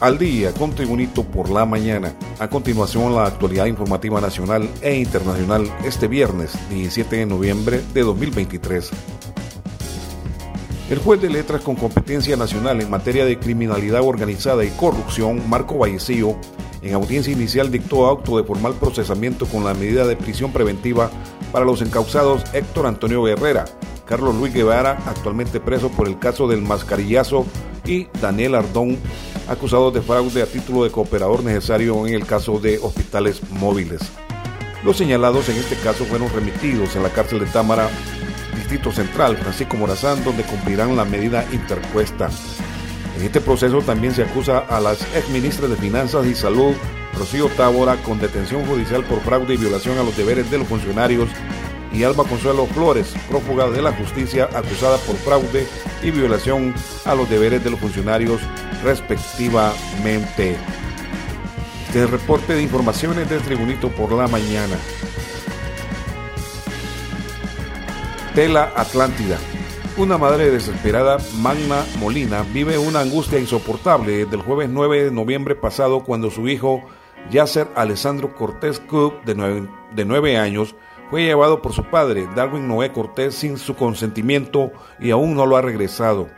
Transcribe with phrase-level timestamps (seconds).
[0.00, 2.14] al día con Tribunito por la mañana.
[2.38, 8.90] A continuación la actualidad informativa nacional e internacional este viernes 17 de noviembre de 2023.
[10.90, 15.78] El juez de letras con competencia nacional en materia de criminalidad organizada y corrupción, Marco
[15.78, 16.36] Vallecillo,
[16.82, 21.10] en audiencia inicial dictó auto de formal procesamiento con la medida de prisión preventiva
[21.50, 23.64] para los encausados Héctor Antonio Herrera,
[24.04, 27.44] Carlos Luis Guevara, actualmente preso por el caso del mascarillazo,
[27.86, 28.98] y Daniel Ardón,
[29.48, 34.00] acusados de fraude a título de cooperador necesario en el caso de hospitales móviles.
[34.84, 37.88] Los señalados en este caso fueron remitidos en la cárcel de Támara,
[38.54, 42.30] Distrito Central, Francisco Morazán, donde cumplirán la medida interpuesta.
[43.16, 46.74] En este proceso también se acusa a las exministras de Finanzas y Salud,
[47.18, 51.28] Rocío Tábora, con detención judicial por fraude y violación a los deberes de los funcionarios
[51.96, 55.66] y Alba Consuelo Flores, prófuga de la justicia acusada por fraude
[56.02, 56.74] y violación
[57.06, 58.42] a los deberes de los funcionarios
[58.84, 60.56] respectivamente.
[61.86, 64.76] Este es el reporte de informaciones del Tribunito por la mañana.
[68.34, 69.38] Tela Atlántida.
[69.96, 75.54] Una madre desesperada, Magna Molina, vive una angustia insoportable desde el jueves 9 de noviembre
[75.54, 76.84] pasado cuando su hijo,
[77.30, 80.76] Yasser Alessandro Cortés Cook, de de 9 años,
[81.10, 85.56] fue llevado por su padre, Darwin Noé Cortés, sin su consentimiento y aún no lo
[85.56, 86.28] ha regresado.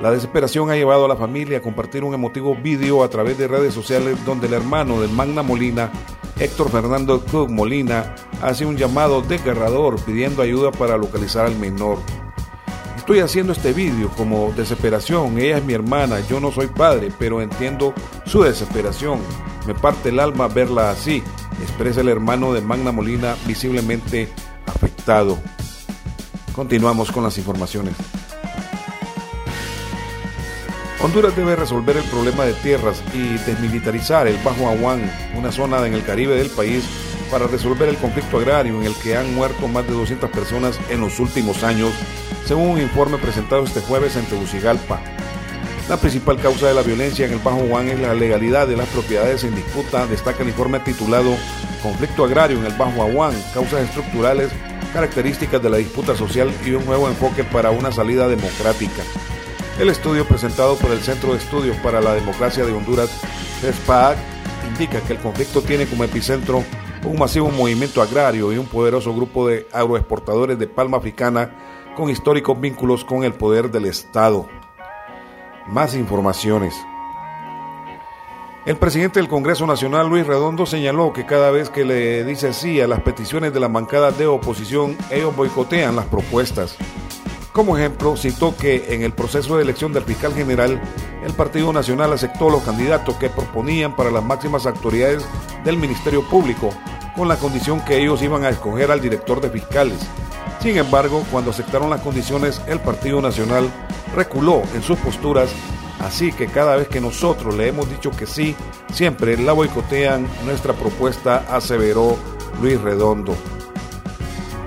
[0.00, 3.48] La desesperación ha llevado a la familia a compartir un emotivo vídeo a través de
[3.48, 5.90] redes sociales donde el hermano de Magna Molina,
[6.38, 11.98] Héctor Fernando Cook Molina, hace un llamado desgarrador pidiendo ayuda para localizar al menor.
[12.96, 17.42] Estoy haciendo este vídeo como desesperación, ella es mi hermana, yo no soy padre, pero
[17.42, 17.92] entiendo
[18.24, 19.18] su desesperación.
[19.66, 21.22] Me parte el alma verla así,
[21.62, 24.28] expresa el hermano de Magna Molina visiblemente
[24.66, 25.38] afectado.
[26.54, 27.94] Continuamos con las informaciones.
[31.02, 35.94] Honduras debe resolver el problema de tierras y desmilitarizar el Bajo Aguán, una zona en
[35.94, 36.84] el Caribe del país,
[37.30, 41.00] para resolver el conflicto agrario en el que han muerto más de 200 personas en
[41.00, 41.92] los últimos años,
[42.44, 45.00] según un informe presentado este jueves en Tegucigalpa.
[45.90, 48.86] La principal causa de la violencia en el Bajo Juan es la legalidad de las
[48.90, 51.34] propiedades en disputa, destaca el informe titulado
[51.82, 54.52] Conflicto agrario en el Bajo Aguán, causas estructurales,
[54.92, 59.02] características de la disputa social y un nuevo enfoque para una salida democrática.
[59.80, 63.10] El estudio presentado por el Centro de Estudios para la Democracia de Honduras,
[63.60, 64.16] CESPAC,
[64.68, 66.62] indica que el conflicto tiene como epicentro
[67.02, 71.50] un masivo movimiento agrario y un poderoso grupo de agroexportadores de palma africana
[71.96, 74.59] con históricos vínculos con el poder del Estado.
[75.66, 76.74] Más informaciones.
[78.66, 82.80] El presidente del Congreso Nacional, Luis Redondo, señaló que cada vez que le dice sí
[82.80, 86.76] a las peticiones de la bancada de oposición, ellos boicotean las propuestas.
[87.52, 90.80] Como ejemplo, citó que en el proceso de elección del fiscal general,
[91.24, 95.26] el Partido Nacional aceptó los candidatos que proponían para las máximas autoridades
[95.64, 96.70] del Ministerio Público,
[97.16, 99.98] con la condición que ellos iban a escoger al director de fiscales.
[100.60, 103.70] Sin embargo, cuando aceptaron las condiciones, el Partido Nacional
[104.14, 105.50] reculó en sus posturas,
[106.00, 108.54] así que cada vez que nosotros le hemos dicho que sí,
[108.92, 112.16] siempre la boicotean nuestra propuesta, aseveró
[112.60, 113.34] Luis Redondo.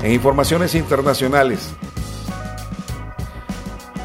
[0.02, 1.74] En informaciones internacionales,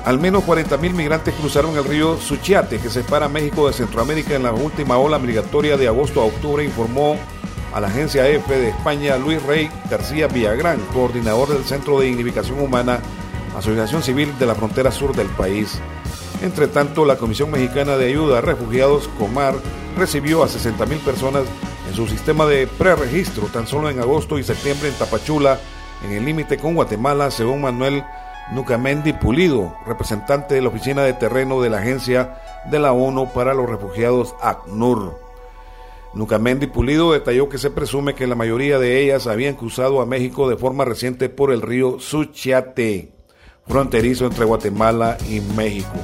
[0.04, 4.52] al menos 40.000 migrantes cruzaron el río Suchiate, que separa México de Centroamérica en la
[4.52, 7.16] última ola migratoria de agosto a octubre, informó
[7.74, 12.60] a la agencia EFE de España Luis Rey García Villagrán, coordinador del Centro de Dignificación
[12.60, 13.00] Humana
[13.58, 15.80] Asociación Civil de la Frontera Sur del país.
[16.42, 19.54] Entre tanto, la Comisión Mexicana de Ayuda a Refugiados, Comar,
[19.96, 21.42] recibió a 60.000 personas
[21.88, 25.58] en su sistema de preregistro tan solo en agosto y septiembre en Tapachula,
[26.04, 28.04] en el límite con Guatemala, según Manuel
[28.52, 33.54] Nucamendi Pulido, representante de la Oficina de Terreno de la Agencia de la ONU para
[33.54, 35.18] los Refugiados ACNUR.
[36.14, 40.48] Nucamendi Pulido detalló que se presume que la mayoría de ellas habían cruzado a México
[40.48, 43.17] de forma reciente por el río Suchiate
[43.68, 45.94] fronterizo entre Guatemala y México.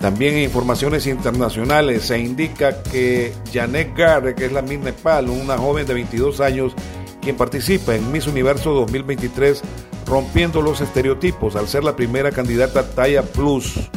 [0.00, 5.56] También en informaciones internacionales se indica que Janet Garre, que es la Miss Nepal, una
[5.56, 6.74] joven de 22 años,
[7.22, 9.62] quien participa en Miss Universo 2023,
[10.06, 13.88] rompiendo los estereotipos al ser la primera candidata talla plus.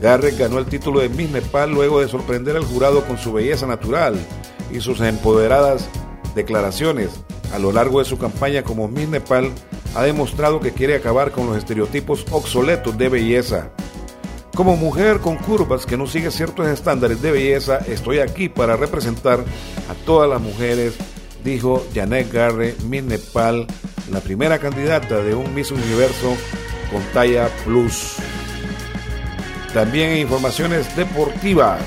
[0.00, 3.66] Garrett ganó el título de Miss Nepal luego de sorprender al jurado con su belleza
[3.66, 4.14] natural
[4.72, 5.88] y sus empoderadas
[6.34, 7.10] declaraciones.
[7.52, 9.50] A lo largo de su campaña como Miss Nepal,
[9.94, 13.70] ha demostrado que quiere acabar con los estereotipos obsoletos de belleza.
[14.54, 19.40] Como mujer con curvas que no sigue ciertos estándares de belleza, estoy aquí para representar
[19.40, 20.94] a todas las mujeres,
[21.42, 23.66] dijo Janet Garre, Miss Nepal,
[24.12, 26.36] la primera candidata de un Miss Universo
[26.92, 28.16] con talla plus.
[29.72, 31.82] También informaciones deportivas,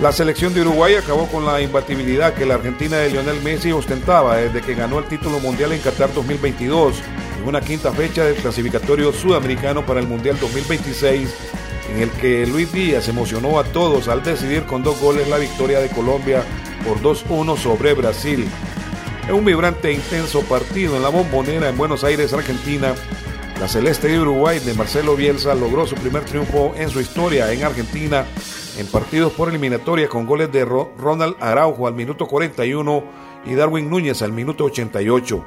[0.00, 4.38] La selección de Uruguay acabó con la imbatibilidad que la Argentina de Lionel Messi ostentaba
[4.38, 6.94] desde que ganó el título mundial en Qatar 2022,
[7.38, 11.28] en una quinta fecha del clasificatorio sudamericano para el Mundial 2026,
[11.92, 15.80] en el que Luis Díaz emocionó a todos al decidir con dos goles la victoria
[15.80, 16.44] de Colombia
[16.82, 18.48] por 2-1 sobre Brasil.
[19.28, 22.94] En un vibrante e intenso partido en la bombonera en Buenos Aires, Argentina,
[23.60, 27.64] la Celeste de Uruguay de Marcelo Bielsa logró su primer triunfo en su historia en
[27.64, 28.24] Argentina
[28.80, 33.04] en partidos por eliminatoria con goles de Ronald Araujo al minuto 41
[33.44, 35.44] y Darwin Núñez al minuto 88.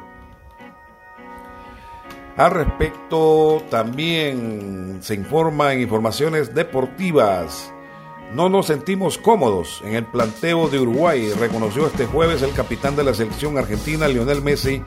[2.37, 7.73] Al respecto, también se informa en informaciones deportivas.
[8.35, 13.03] No nos sentimos cómodos en el planteo de Uruguay, reconoció este jueves el capitán de
[13.03, 14.83] la selección argentina, Lionel Messi,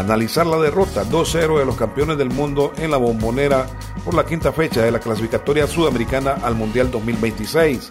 [0.00, 3.66] analizar la derrota 2-0 de los campeones del mundo en la bombonera
[4.04, 7.88] por la quinta fecha de la clasificatoria sudamericana al Mundial 2026.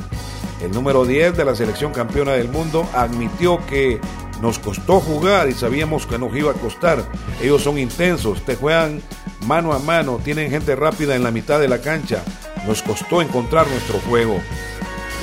[0.62, 4.02] El número 10 de la selección campeona del mundo admitió que
[4.42, 7.04] nos costó jugar y sabíamos que nos iba a costar.
[7.42, 9.02] Ellos son intensos, te juegan
[9.46, 12.24] mano a mano, tienen gente rápida en la mitad de la cancha.
[12.68, 14.40] Nos costó encontrar nuestro juego.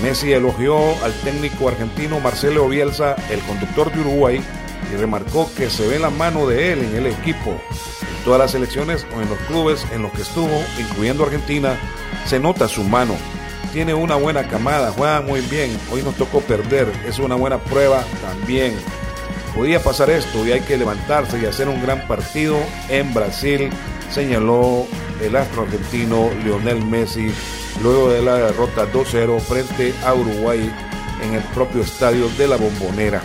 [0.02, 4.42] Messi elogió al técnico argentino Marcelo Bielsa, el conductor de Uruguay,
[4.92, 7.50] y remarcó que se ve la mano de él en el equipo.
[7.50, 11.78] En todas las selecciones o en los clubes en los que estuvo, incluyendo Argentina,
[12.26, 13.14] se nota su mano.
[13.72, 15.78] Tiene una buena camada, juega muy bien.
[15.90, 18.74] Hoy nos tocó perder, es una buena prueba también.
[19.54, 22.56] Podía pasar esto y hay que levantarse y hacer un gran partido
[22.88, 23.70] en Brasil,
[24.10, 24.86] señaló
[25.22, 27.32] el astro argentino Lionel Messi
[27.82, 30.70] luego de la derrota 2-0 frente a Uruguay
[31.22, 33.22] en el propio estadio de la Bombonera.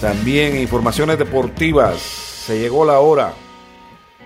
[0.00, 1.98] También informaciones deportivas.
[2.00, 3.32] Se llegó la hora.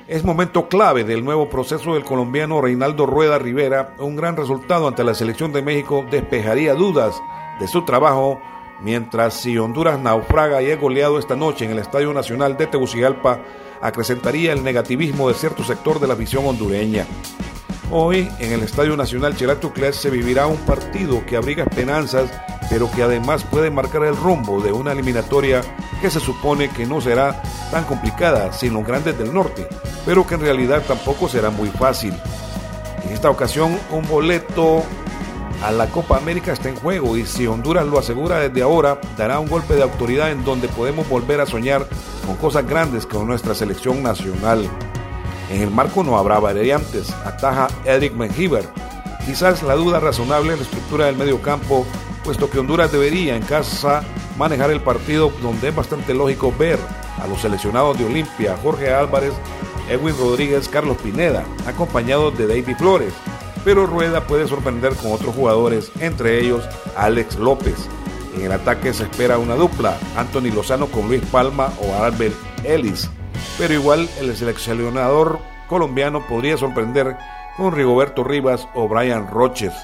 [0.09, 3.95] Es momento clave del nuevo proceso del colombiano Reinaldo Rueda Rivera.
[3.99, 7.15] Un gran resultado ante la selección de México despejaría dudas
[7.61, 8.41] de su trabajo,
[8.83, 13.39] mientras si Honduras naufraga y es goleado esta noche en el Estadio Nacional de Tegucigalpa,
[13.81, 17.07] acrecentaría el negativismo de cierto sector de la visión hondureña.
[17.93, 22.31] Hoy, en el Estadio Nacional Tuclés se vivirá un partido que abriga esperanzas,
[22.71, 25.61] pero que además puede marcar el rumbo de una eliminatoria
[26.01, 29.67] que se supone que no será tan complicada sin los grandes del norte,
[30.07, 32.15] pero que en realidad tampoco será muy fácil.
[33.05, 34.85] En esta ocasión, un boleto
[35.63, 39.41] a la Copa América está en juego y si Honduras lo asegura desde ahora, dará
[39.41, 41.87] un golpe de autoridad en donde podemos volver a soñar
[42.25, 44.69] con cosas grandes con nuestra selección nacional.
[45.51, 48.65] En el marco no habrá variantes, ataja Eric Mengiber.
[49.27, 51.85] Quizás la duda razonable en la estructura del medio campo,
[52.31, 54.05] puesto que Honduras debería en casa
[54.39, 56.79] manejar el partido donde es bastante lógico ver
[57.21, 59.33] a los seleccionados de Olimpia, Jorge Álvarez,
[59.89, 63.13] Edwin Rodríguez, Carlos Pineda, acompañados de David Flores.
[63.65, 66.63] Pero Rueda puede sorprender con otros jugadores, entre ellos
[66.97, 67.89] Alex López.
[68.37, 73.11] En el ataque se espera una dupla, Anthony Lozano con Luis Palma o Albert Ellis
[73.59, 77.17] pero igual el seleccionador colombiano podría sorprender
[77.57, 79.75] con Rigoberto Rivas o Brian Roches.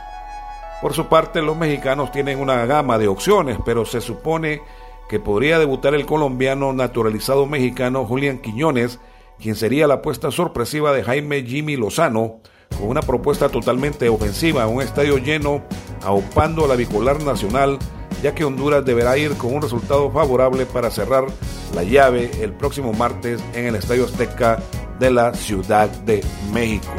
[0.81, 4.63] Por su parte, los mexicanos tienen una gama de opciones, pero se supone
[5.09, 9.01] que podría debutar el colombiano naturalizado mexicano Julián Quiñones,
[9.39, 12.41] quien sería la apuesta sorpresiva de Jaime Jimmy Lozano,
[12.79, 15.63] con una propuesta totalmente ofensiva, un estadio lleno,
[16.03, 17.79] aupando a la bipolar nacional
[18.23, 21.27] ya que Honduras deberá ir con un resultado favorable para cerrar
[21.75, 24.63] la llave el próximo martes en el Estadio Azteca
[24.99, 26.93] de la Ciudad de México.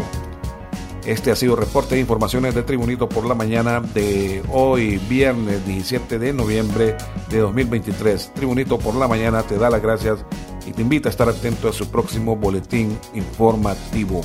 [1.07, 6.19] Este ha sido reporte de informaciones de Tribunito por la mañana de hoy, viernes 17
[6.19, 6.97] de noviembre
[7.29, 8.33] de 2023.
[8.33, 10.19] Tribunito por la mañana te da las gracias
[10.65, 14.19] y te invita a estar atento a su próximo boletín informativo.